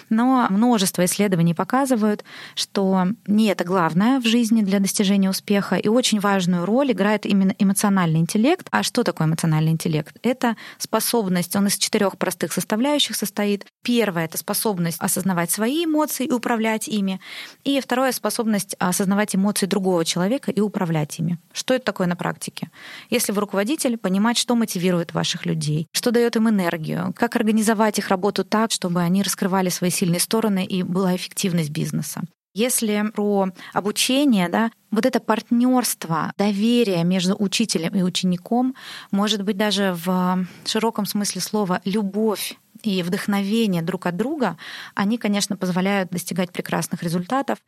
Но 0.10 0.48
множество 0.50 1.06
исследований 1.06 1.54
показывают, 1.54 2.24
что 2.56 3.08
не 3.28 3.48
это 3.48 3.64
главное 3.64 4.20
в 4.20 4.26
жизни 4.26 4.62
для 4.62 4.80
достижения 4.80 5.30
успеха, 5.30 5.76
и 5.76 5.88
очень 5.88 6.20
важную 6.20 6.66
роль 6.66 6.92
играет 6.92 7.26
именно 7.26 7.54
эмоциональный 7.58 8.20
интеллект. 8.20 8.68
А 8.72 8.84
что 8.84 9.04
такое 9.04 9.28
эмоциональный 9.28 9.72
интеллект? 9.72 10.16
Это 10.24 10.56
способность, 10.78 11.56
он 11.56 11.68
из 11.68 11.78
четырех 11.78 12.18
простых 12.18 12.54
составляющих 12.54 13.16
состоит. 13.16 13.66
Первое— 13.84 14.26
это 14.26 14.38
способность 14.38 14.98
осознавать 15.00 15.52
свои 15.52 15.86
эмоции 15.86 16.26
и 16.26 16.32
управлять 16.32 16.88
ими. 16.88 17.20
И 17.64 17.80
второе— 17.80 18.12
способность 18.14 18.76
осознавать 18.80 19.36
эмоции 19.36 19.66
другого 19.66 20.06
человека 20.06 20.52
и 20.52 20.60
управлять 20.60 21.20
ими. 21.20 21.38
Что 21.54 21.74
это 21.74 21.86
такое 21.86 22.08
на 22.08 22.16
практике? 22.16 22.70
Если 23.10 23.32
вы 23.32 23.42
руководитель, 23.42 23.98
понимать, 23.98 24.38
что 24.38 24.56
мотивирует 24.56 25.14
ваших 25.14 25.46
людей, 25.46 25.88
что 25.92 26.12
дает 26.12 26.36
им 26.36 26.50
энергию, 26.50 27.14
как 27.16 27.36
организовать 27.36 28.00
их 28.00 28.10
работу 28.10 28.44
так, 28.44 28.72
чтобы 28.72 29.02
они 29.02 29.24
раскрывали 29.24 29.51
свои 29.70 29.90
сильные 29.90 30.20
стороны 30.20 30.66
и 30.66 30.84
была 30.84 31.16
эффективность 31.16 31.70
бизнеса. 31.70 32.22
Если 32.54 33.10
про 33.14 33.50
обучение, 33.72 34.50
да, 34.50 34.72
вот 34.92 35.06
это 35.06 35.22
партнерство, 35.22 36.34
доверие 36.38 37.06
между 37.06 37.34
учителем 37.40 37.96
и 37.96 38.02
учеником, 38.02 38.76
может 39.10 39.44
быть 39.44 39.56
даже 39.56 39.96
в 40.04 40.46
широком 40.66 41.06
смысле 41.06 41.40
слова 41.40 41.82
любовь 41.86 42.58
и 42.84 43.04
вдохновение 43.04 43.82
друг 43.82 44.06
от 44.06 44.18
друга, 44.18 44.58
они, 44.96 45.18
конечно, 45.18 45.56
позволяют 45.56 46.10
достигать 46.10 46.52
прекрасных 46.52 47.04
результатов. 47.04 47.60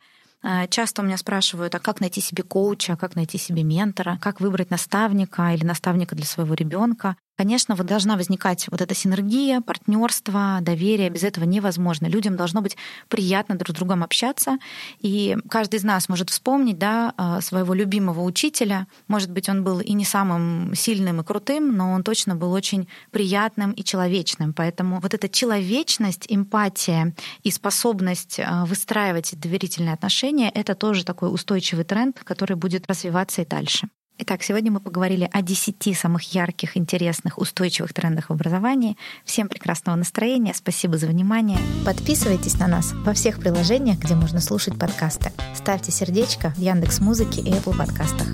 Э, 0.42 0.66
часто 0.68 1.00
у 1.00 1.04
меня 1.06 1.16
спрашивают, 1.16 1.74
а 1.74 1.78
как 1.78 2.00
найти 2.00 2.20
себе 2.20 2.42
коуча, 2.42 2.96
как 2.96 3.16
найти 3.16 3.38
себе 3.38 3.62
ментора, 3.62 4.18
как 4.20 4.40
выбрать 4.40 4.70
наставника 4.70 5.54
или 5.54 5.64
наставника 5.64 6.14
для 6.14 6.26
своего 6.26 6.52
ребенка. 6.52 7.16
Конечно, 7.36 7.74
вот 7.74 7.86
должна 7.86 8.16
возникать 8.16 8.66
вот 8.70 8.80
эта 8.80 8.94
синергия, 8.94 9.60
партнерство, 9.60 10.58
доверие. 10.60 11.10
Без 11.10 11.24
этого 11.24 11.44
невозможно. 11.44 12.06
Людям 12.06 12.36
должно 12.36 12.60
быть 12.60 12.76
приятно 13.08 13.56
друг 13.56 13.70
с 13.70 13.78
другом 13.78 14.04
общаться. 14.04 14.58
И 15.00 15.36
каждый 15.50 15.76
из 15.76 15.84
нас 15.84 16.08
может 16.08 16.30
вспомнить 16.30 16.78
да, 16.78 17.12
э, 17.18 17.40
своего 17.40 17.74
любимого 17.74 18.20
учителя. 18.20 18.86
Может 19.08 19.32
быть, 19.32 19.48
он 19.48 19.64
был 19.64 19.80
и 19.80 19.92
не 19.94 20.04
самым 20.04 20.74
сильным 20.76 21.20
и 21.20 21.24
крутым, 21.24 21.76
но 21.76 21.92
он 21.92 22.04
точно 22.04 22.36
был 22.36 22.52
очень 22.52 22.88
приятным 23.10 23.72
и 23.72 23.82
человечным. 23.82 24.52
Поэтому 24.52 25.00
вот 25.00 25.12
эта 25.12 25.28
человечность, 25.28 26.26
эмпатия 26.28 27.16
и 27.42 27.50
способность 27.50 28.38
э, 28.38 28.64
выстраивать 28.64 29.34
доверительные 29.40 29.94
отношения— 29.94 30.50
это 30.54 30.76
тоже 30.76 31.04
такой 31.04 31.34
устойчивый 31.34 31.84
тренд, 31.84 32.20
который 32.22 32.56
будет 32.56 32.86
развиваться 32.86 33.42
и 33.42 33.46
дальше. 33.46 33.88
Итак, 34.16 34.44
сегодня 34.44 34.70
мы 34.70 34.78
поговорили 34.78 35.28
о 35.32 35.42
10 35.42 35.98
самых 35.98 36.34
ярких, 36.34 36.76
интересных, 36.76 37.36
устойчивых 37.36 37.92
трендах 37.92 38.28
в 38.28 38.32
образовании. 38.32 38.96
Всем 39.24 39.48
прекрасного 39.48 39.96
настроения, 39.96 40.54
спасибо 40.54 40.96
за 40.98 41.08
внимание. 41.08 41.58
Подписывайтесь 41.84 42.56
на 42.60 42.68
нас 42.68 42.92
во 42.92 43.12
всех 43.12 43.40
приложениях, 43.40 43.98
где 43.98 44.14
можно 44.14 44.40
слушать 44.40 44.78
подкасты. 44.78 45.32
Ставьте 45.56 45.90
сердечко 45.90 46.50
в 46.50 46.58
Яндекс 46.58 47.00
Музыке 47.00 47.40
и 47.40 47.50
Apple 47.50 47.76
подкастах. 47.76 48.28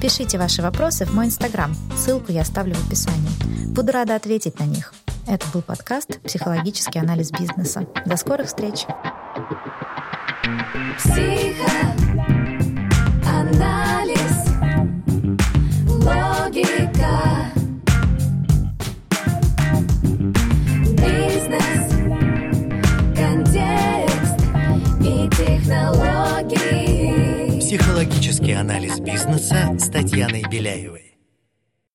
Пишите 0.00 0.38
ваши 0.38 0.62
вопросы 0.62 1.04
в 1.04 1.14
мой 1.14 1.26
Инстаграм, 1.26 1.74
ссылку 1.96 2.32
я 2.32 2.40
оставлю 2.40 2.74
в 2.74 2.86
описании. 2.86 3.66
Буду 3.66 3.92
рада 3.92 4.14
ответить 4.14 4.58
на 4.58 4.64
них. 4.64 4.94
Это 5.26 5.46
был 5.52 5.60
подкаст 5.60 6.18
«Психологический 6.22 6.98
анализ 6.98 7.30
бизнеса». 7.30 7.86
До 8.06 8.16
скорых 8.16 8.46
встреч! 8.46 8.86
Психо 10.96 11.95
анализ 28.56 29.00
бизнеса» 29.00 29.76
с 29.78 29.88
Татьяной 29.90 30.44
Беляевой. 30.50 31.05